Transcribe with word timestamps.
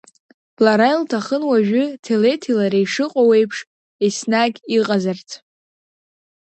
Лара 0.63 0.87
илҭахын 0.93 1.41
уажәы 1.49 1.83
Ҭелеҭи 2.03 2.57
лареи 2.57 2.87
шыҟоу 2.93 3.29
еиԥш 3.37 3.57
енснагь 4.05 4.59
иҟазарц. 4.77 5.29